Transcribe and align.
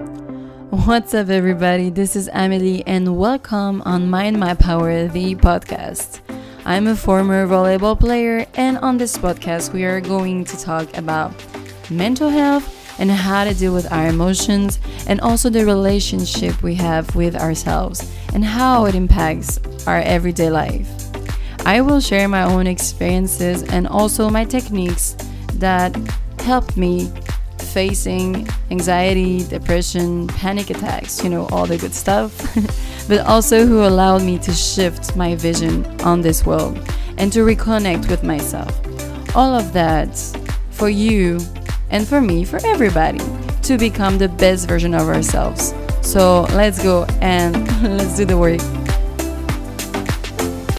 What's 0.00 1.12
up, 1.14 1.28
everybody? 1.28 1.90
This 1.90 2.16
is 2.16 2.30
Amelie, 2.32 2.82
and 2.86 3.18
welcome 3.18 3.82
on 3.84 4.08
Mind 4.08 4.40
My 4.40 4.54
Power, 4.54 5.08
the 5.08 5.34
podcast. 5.34 6.20
I'm 6.64 6.86
a 6.86 6.96
former 6.96 7.46
volleyball 7.46 7.98
player, 7.98 8.46
and 8.54 8.78
on 8.78 8.96
this 8.96 9.18
podcast, 9.18 9.72
we 9.72 9.84
are 9.84 10.00
going 10.00 10.44
to 10.44 10.56
talk 10.58 10.96
about 10.96 11.32
mental 11.90 12.30
health 12.30 12.98
and 12.98 13.10
how 13.10 13.44
to 13.44 13.52
deal 13.52 13.74
with 13.74 13.92
our 13.92 14.06
emotions, 14.06 14.78
and 15.06 15.20
also 15.20 15.50
the 15.50 15.66
relationship 15.66 16.62
we 16.62 16.74
have 16.76 17.14
with 17.14 17.36
ourselves 17.36 18.10
and 18.32 18.44
how 18.44 18.86
it 18.86 18.94
impacts 18.94 19.60
our 19.86 20.00
everyday 20.00 20.50
life. 20.50 20.88
I 21.66 21.82
will 21.82 22.00
share 22.00 22.26
my 22.26 22.44
own 22.44 22.66
experiences 22.66 23.64
and 23.64 23.86
also 23.86 24.30
my 24.30 24.44
techniques 24.44 25.14
that 25.54 25.94
helped 26.38 26.76
me 26.76 27.12
facing 27.70 28.48
anxiety, 28.70 29.44
depression, 29.44 30.26
panic 30.28 30.70
attacks, 30.70 31.22
you 31.22 31.30
know, 31.30 31.46
all 31.46 31.66
the 31.66 31.78
good 31.78 31.94
stuff, 31.94 32.32
but 33.08 33.20
also 33.20 33.64
who 33.66 33.84
allowed 33.84 34.22
me 34.22 34.38
to 34.38 34.52
shift 34.52 35.16
my 35.16 35.34
vision 35.36 35.84
on 36.02 36.20
this 36.20 36.44
world 36.44 36.78
and 37.18 37.32
to 37.32 37.40
reconnect 37.40 38.10
with 38.10 38.22
myself. 38.22 38.74
All 39.36 39.54
of 39.54 39.72
that 39.72 40.16
for 40.70 40.88
you 40.88 41.38
and 41.90 42.06
for 42.06 42.20
me, 42.20 42.44
for 42.44 42.58
everybody, 42.64 43.20
to 43.62 43.78
become 43.78 44.18
the 44.18 44.28
best 44.28 44.68
version 44.68 44.94
of 44.94 45.08
ourselves. 45.08 45.74
So 46.02 46.42
let's 46.52 46.82
go 46.82 47.04
and 47.20 47.54
let's 47.82 48.16
do 48.16 48.24
the 48.24 48.36
work. 48.36 48.79